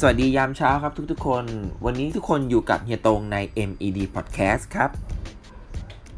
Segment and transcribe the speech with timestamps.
[0.00, 1.44] สวัสดียามเช้าครับทุกๆคน
[1.84, 3.36] วันนี้ทุกคนอยู่กับเฮียตงใน
[3.68, 4.90] MED Podcast ครับ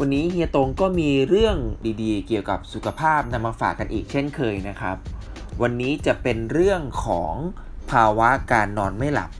[0.00, 1.56] วันนี้เฮียตงก็มีเรื่อง
[2.02, 4.96] ดีๆ เกี่ยวกับสุขภาพนำมาฝากกันอีกเช่นเคยนะครับ
[5.62, 7.34] วันนี้จะเป็นเรื่องของ
[7.90, 9.30] ภาวะการนอนไม่หลับ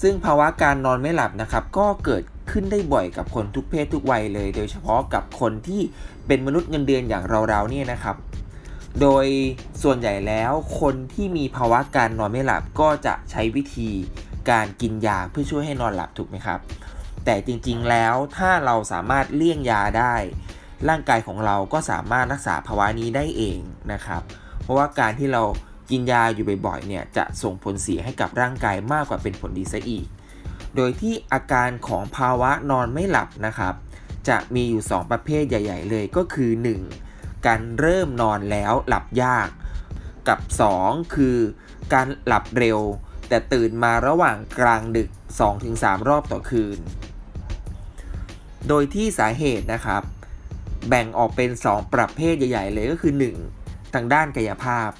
[0.00, 5.80] ซึ่งภาวะการนอนไม่หลับนะครับ ก็เกิดขึ้นได้บ่อยกับคนทุกเพศทุกวัยเลย โดยเฉพาะกับคนที่
[6.26, 8.16] เป็นมนุษย์เงินเดือนอย่างเราๆเนี่ยนะครับ
[9.00, 9.26] โดย
[9.82, 13.90] ส่วนใหญ่แล้วคนที่มีภาวะการนอนไม่หลับก็จะใช้วิธี
[14.50, 16.60] การกินยาเพื่อช่วยให้นอนหลับถูกไหมครับ
[17.24, 20.14] แต่จริงๆแล้วถ้าเราสามารถเลี่ยงยาได้
[20.88, 23.58] ร่างกายของเราก็สามารถรักษาภาวะนี้ได้เอง
[23.92, 24.22] นะครับ
[24.60, 25.42] เพราะว่าการที่เรา
[25.90, 30.06] กินยาอยู่บ่อยๆเนี่ยจะส่งผลเสียให้กับร่างกายมากกว่าเป็นผลดีซะอีก
[30.76, 33.74] โดยที่อาการของภาวะนอนไม่หลับนะครับ
[34.28, 37.09] จะมีอยู่ 2 ประเภทใหญ่ ๆ เลยก็คือ 1.
[37.46, 39.48] การเริ่มนอนแล้วหลับยาก
[40.28, 40.40] กับ
[40.76, 41.38] 2 คือ
[41.92, 42.80] การหลับเร็ว
[43.28, 45.08] แต่ตื่นมาระหว่างกลางดึก
[45.58, 46.78] 2-3 รอบต่อคืน
[48.68, 50.02] โดยที่สาเหตุนะครับ
[50.88, 53.12] แบ่งออกเป็น 2 ประเภทใหญ่ ๆ เลยก็คือ
[53.54, 53.94] 1.
[53.94, 54.90] ทางด้านกายภาพ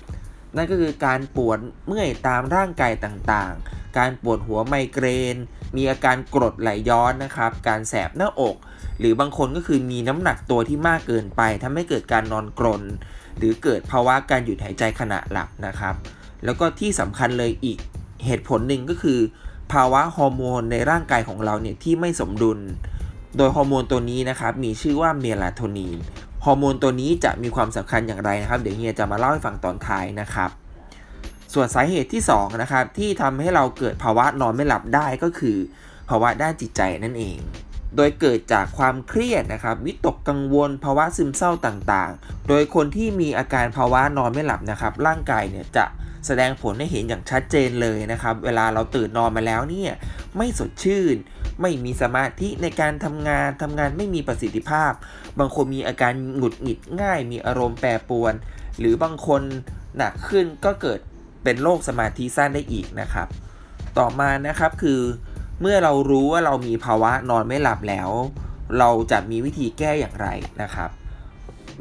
[0.56, 5.36] นั่นก็คือการปวดเมื่อยตามร่างกายต่างๆ การปวดหัวไมเกรน
[5.76, 8.56] มีอาการกรดไหลย้อนนะครับ การแสบหน้าอก
[9.00, 12.82] หรือบางคนก็คือมีน้ำหนักตัวที่มากเกินไปทำให้เกิดการนอนกรน
[13.38, 15.94] หรือเกิดภาวะการหยุดหายใจขณะหลับนะครับ
[16.44, 17.78] แล้วก็ที่สำคัญเลยอีก
[18.24, 19.18] เหตุผลหนึ่งก็คือ
[19.72, 22.58] ภาวะฮอร์โมนในร่างกายของเราเนี่ยที่ไม่สมดุล
[23.36, 25.94] โดยฮอร์โมนตัวนี้นะครับมีชื่อว่าเมลาโทนิน
[26.44, 30.50] ฮอร์โมนตัวนี้จะมีความสำคัญอย่างไรนะครับ เดี๋ยวเฮียจะมาเล่าให้ฟังตอนท้ายนะครับ
[31.54, 35.56] ส่วนสาเหตุที่2นะครับที่ทำให้เราเกิดภาวะนอนไม่หลับได้ก็คือ
[36.08, 37.38] ภาวะด้านจิตใจนั่นเอง
[37.96, 45.84] โดยเกิดจากความเครียดนะครับ วิตกกังวลภาวะซึมเศร้าต่างๆ โดยคนที่มีอาการภาวะนอนไม่หลับนะครับ ร่างกายเนี่ยจะ
[46.26, 49.92] แสดงผลให้เห็นอย่างชัดเจนเลยนะครับ เวลาเราตื่นนอนมาแล้วเนี่ย
[50.36, 51.16] ไม่สดชื่น
[51.60, 54.92] ไม่มีสมาธิในการทำงานทำงานไม่มีประสิทธิภาพ
[55.38, 58.34] บางคนมีอาการหงุดหงิดง่าย มีอารมณ์แปรปรวน
[58.78, 59.42] หรือบางคน
[59.96, 61.00] หนักขึ้นก็เกิด
[61.44, 63.28] เป็นโรคสมาธิสั้นได้อีกนะครับ
[63.98, 65.00] ต่อมานะครับคือ
[65.60, 68.10] เมื่อเรารู้ว่าเรามีภาวะนอนไม่หลับแล้ว
[68.78, 70.28] เราจะมีวิธีแก้อย่างไร
[70.62, 70.90] นะครับ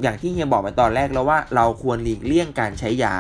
[0.02, 3.16] อย่างที่เฮียบอกไปตอนแรกแล้วว่าเราควรหลีกเลี่ยงการใช้ยา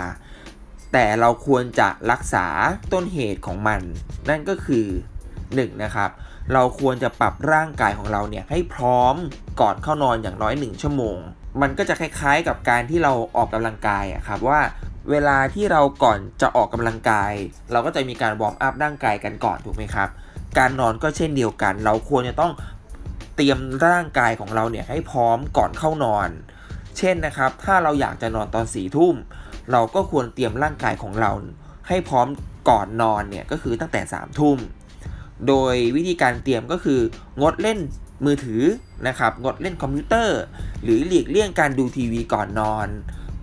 [0.93, 2.45] แต่เราควรจะรักษา
[2.93, 3.81] ต้นเหตุของมัน
[4.29, 4.85] นั่นก็คือ
[5.29, 5.59] 1.
[5.59, 6.09] นนะครับ
[6.53, 9.15] เราควรจะปรับร่างกายของเราเนี่ยให้พร้อม
[9.61, 11.17] ก่อนเข้านอนอย่างน้อย 1 ชั่วโมง
[11.61, 14.59] มันก็จะคล้ายๆกับการที่เราออกกำลังกายอะครับว่า
[15.11, 17.31] เวลาที่เราก่อนจะออกกำลังกาย
[17.71, 20.09] เราก็จะมีการวอร์มอัพร่างกายกันก่อนถูกไหมครับ
[20.57, 22.53] การนอนก็เช่นเดียวกัน เราควรจะต้อง
[23.35, 26.29] เตรียมร่างกายของเราเนี่ยให้พร้อมก่อนเข้านอน
[26.97, 29.15] เช่นนะครับ ถ้าเราอยากจะนอนตอนสี่ทุ่ม
[29.71, 31.31] เราก็ควรเตรียมร่างกายของเรา
[31.87, 32.27] ให้พร้อม
[32.69, 34.57] ก่อนนอนเนี่ยก็คือตั้งแต่3ามทุ่ม
[35.47, 36.99] โดยวิธีการเตรียมก็คือ
[37.41, 37.79] งดเล่น
[38.25, 38.63] มือถือ
[39.07, 40.39] นะครับงดเล่นคอมพิวเตอร์
[40.83, 42.87] หรือหลีกเลี่ยงการดูทีวีก่อนนอน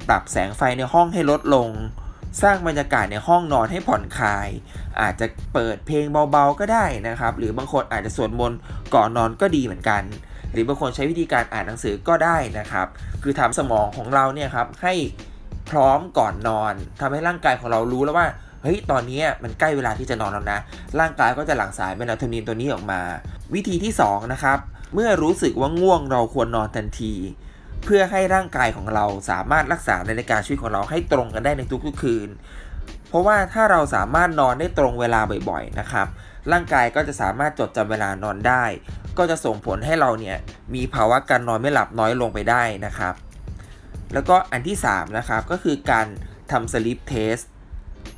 [0.09, 1.69] ปรับแสงไฟในห้องให้ลดลง
[2.43, 4.49] สร้างบรรยากาศในห้องนอนให้ผ่อนคลาย
[5.01, 8.59] อาจจะเปิดเพลงเบาๆก็ได้นะครับ หรือบางคนอาจจะสวดมนต์
[8.95, 10.03] ก่อนนอนก็ดีเหมือนกัน
[10.53, 12.87] หรือบางคนใช้วิธีการอ่านหนังสือก็ได้นะครับ
[13.23, 14.95] คือทำสมองของเราเนี่ยครับให้
[15.71, 18.27] พร้อมก่อนนอนทำให้ร่างกายของเรารู้แล้วว่า
[18.63, 20.59] เฮ้ย ตอนนี้มันใกล้เวลาที่จะนอนแล้วนะ
[21.01, 23.01] ร่างกายก็จะหลั่งสารเมลาโทนินตัวนี้ออกมา
[23.55, 24.59] วิธีที่ 2 นะครับ
[24.95, 27.15] เมื่อรู้สึกว่าง่วงเราควรนอนทันที
[27.89, 32.29] เพื่อให้ร่างกายของเราสามารถรักษาในาฬิกาชีวิตของเราให้ตรงกันได้ในทุกๆคืน
[33.09, 35.21] เพราะว่าถ้าเราสามารถนอนได้ตรงเวลา
[35.51, 36.07] บ่อยๆนะครับ
[36.53, 38.65] ร่างกายก็จะสามารถจดจำเวลานอนได้
[39.19, 40.37] ก็จะส่งผลให้เราเนี่ย
[40.75, 43.15] มีภาวะการนอนไม่หลับน้อยลงไปได้นะครับ
[44.13, 46.07] แล้วก็อันที่3นะครับก็คือการ
[46.51, 47.45] ทำ sleep test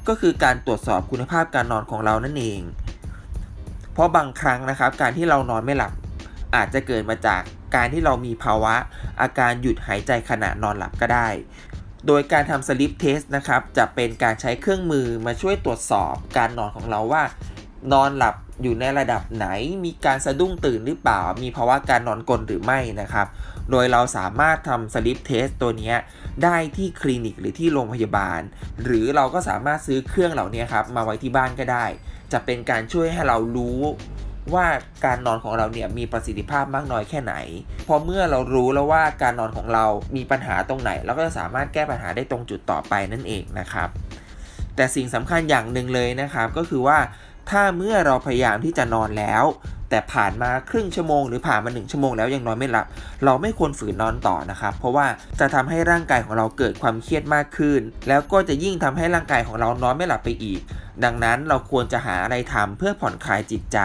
[0.08, 2.60] ก็คือการตรวจสอบคุณภาพการนอนของเรานั่นเอง
[3.92, 5.92] เพราะบางครั้งนะครับ การที่เรานอนไม่หลับ
[6.54, 7.42] อาจจะเกิดมาจาก
[7.74, 8.74] การที่เรามีภาวะ
[9.20, 11.28] อาการหยุดหายใจขณะนอนหลับก็ได้
[12.06, 17.22] โดยการทำ sleep test นะครับ จะเป็นการใช้เครื่องมือมาช่วยตรวจสอบการนอนของเราว่า
[17.92, 19.46] นอนหลับอยู่ในระดับไหน
[19.84, 23.26] มีการสะดุ้งตื่นหรือเปล่า มีภาวะการนอนกลนหรือไม่นะครับ
[23.70, 25.94] โดยเราสามารถทำ sleep test ตัวนี้
[26.44, 28.40] ได้ที่คลินิกหรือที่โรงพยาบาล
[28.84, 31.86] หรือเราก็สามารถซื้อเครื่องเหล่านี้ครับมาไว้ที่บ้านก็ได้
[32.32, 33.80] จะเป็นการช่วยให้เรารู้
[34.54, 34.66] ว่า
[35.04, 37.34] การนอนของเราเนี่ยมีประสิทธิภาพมากน้อยแค่ไหน
[37.88, 39.84] พอเมื่อเรารู้แล้วว่าการนอนของเรา
[40.16, 43.88] มีปัญหาตรงไหน เราก็จะสามารถแก้ปัญหาได้ตรงจุดต่อไปนั่นเองนะครับ
[44.76, 46.98] แต่สิ่งสำคัญอย่างหนึ่งเลยนะครับ ก็คือว่า
[47.50, 49.44] ถ้าเมื่อเราพยายามที่จะนอนแล้ว
[49.90, 52.86] แต่ผ่านมาครึ่งชั่วโมงหรือผ่านมา1ชั่วโมงแล้วยังนอนไม่หลับ
[53.24, 55.06] เราไม่ควรฝืนนอนต่อนะครับ เพราะว่า
[55.40, 60.60] จะทำให้ร่างกายของเราเกิดความเครียดมากขึ้น แล้วก็จะยิ่งทำให้ร่างกายของเรานอนไม่หลับไปอีก
[61.04, 63.78] ดังนั้นเราควรจะหาอะไรทำเพื่อผ่อนคลายจิตใจ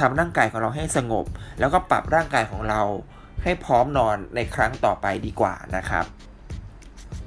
[0.00, 1.26] ทำร่างกายของเราให้สงบ
[1.60, 2.82] แล้วก็ปรับร่างกายของเรา
[3.42, 6.04] ให้พร้อมนอนในครั้งต่อไปดีกว่านะครับ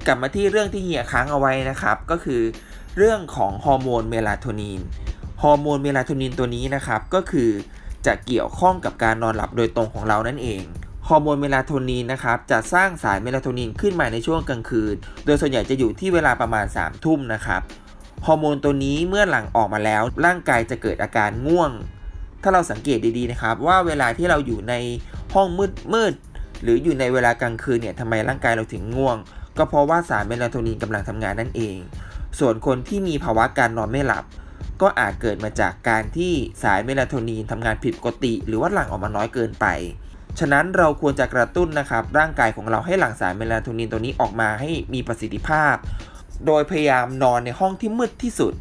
[0.06, 2.42] กลับมาที่เรื่องที่เฮียค้างเอาไว้นะครับ ก็คือ
[2.98, 4.82] เรื่องของฮอร์โมนเมลาโทนิน
[5.44, 7.50] ฮอร์โมนเมลาโทนินตัวนี้นะครับ ก็คือ
[8.06, 10.64] จะเกี่ยวข้องกับการนอนหลับโดยตรงของเรานั่นเอง
[11.08, 14.96] ฮอร์โมนเมลาโทนินนะครับจะสร้างสารเมลาโทนินขึ้นมาในช่วงกลางคืน
[15.26, 17.62] โดยส่วนใหญ่จะอยู่ที่เวลาประมาณสามทุ่มนะครับ
[18.26, 21.72] ฮอร์โมนตัวนี้เมื่อหลั่งออกมาแล้วร่างกายจะเกิดอาการง่วง
[22.46, 24.74] ถ้าเราสังเกตดีๆนะครับว่าเวลาที่เราอยู่ใน
[25.34, 26.14] ห้องมืดมืด
[26.64, 29.18] หรืออยู่ในเวลากลางคืนเนี่ยทำไมร่างกายเราถึงง่วง
[29.58, 31.78] ก็เพราะว่าสารเมลาโทนินกำลังทำงานนั่นเอง
[32.40, 34.24] ส่วนคนที่มีภาวะการนอนไม่หลับ
[34.82, 36.34] ก็อาจเกิดมาจากการที่
[36.64, 39.66] สายเมลาโทนินทำงานผิดปกติ หรือว่าหลั่งออกมาน้อยเกินไป
[40.40, 45.76] ฉะนั้นเราควรจะกระตุ้นนะครับร่างกายของเราให้หลั่งสารเมลาโทนินตัวนี้ออกมาให้มีประสิทธิภาพ
[46.46, 48.54] โดยพยายามนอนในห้องที่มืดที่สุด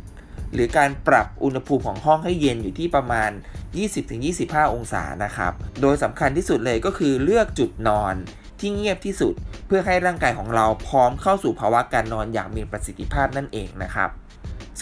[0.53, 3.31] หรือการปรับอุณหภูมิของห้องให้เย็นอยู่ที่ประมาณ
[4.21, 8.15] 20-25 องศานะครับ โดยสำคัญที่สุดเลยก็คือเลือกจุดนอน
[8.61, 9.35] ที่เงียบที่สุด
[9.67, 14.11] เพื่อให้ร่างกายของเราพร้อมเข้าสู่ภาวะการนอนอย่างมีประสิทธิภาพนั่นเองนะครับ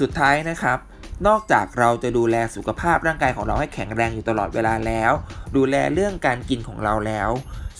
[0.00, 0.78] สุดท้ายนะครับ
[1.26, 5.12] นอกจากเราจะดูแลสุขภาพร่างกายของเราให้แข็งแรงอยู่ตลอดเวลาแล้ว
[5.56, 7.30] ดูแลเรื่องการกินของเราแล้ว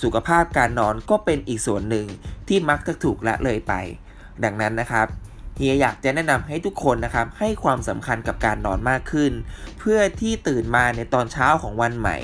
[0.03, 2.07] สุขภาพการนอนก็เป็นอีกส่วนหนึ่ง
[2.49, 3.73] ที่มักจะถูกละเลยไป
[4.45, 5.07] ดังนั้นนะครับ
[5.57, 9.33] เฮียอยากจะแนะนำให้ทุกคนนะครับให้ความสำคัญกับการนอนมากขึ้น
[9.79, 12.19] เพื่อที่ตื่นมาในตอนเช้าของวันใหม่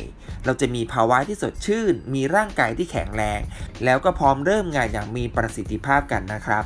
[0.45, 3.41] เราจะมีภาวะที่สดชื่น มีร่างกายที่แข็งแรง
[3.85, 6.65] แล้วก็พร้อมเริ่มงานอย่างมีประสิทธิภาพกันนะครับ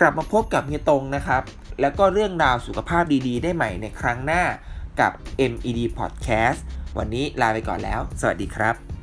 [0.00, 1.42] กลับมาพบกับเฮียตรงนะครับ
[1.80, 4.42] แล้วก็เรื่องราวสุขภาพดีๆ ได้ใหม่ในครั้งหน้า
[5.00, 5.12] กับ
[5.50, 6.60] MED Podcast
[6.98, 8.93] วันนี้ลาไปก่อนแล้ว สวัสดีครับ